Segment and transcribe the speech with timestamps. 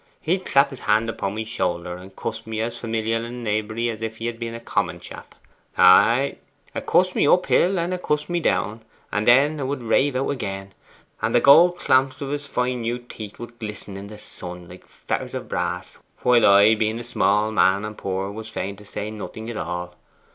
[0.19, 4.01] He'd clap his hand upon my shoulder and cuss me as familial and neighbourly as
[4.01, 5.35] if he'd been a common chap.
[5.77, 6.37] Ay,
[6.73, 10.15] 'a cussed me up hill and 'a cussed me down; and then 'a would rave
[10.15, 10.73] out again,
[11.21, 14.87] and the goold clamps of his fine new teeth would glisten in the sun like
[14.87, 19.11] fetters of brass, while I, being a small man and poor, was fain to say
[19.11, 19.93] nothing at all.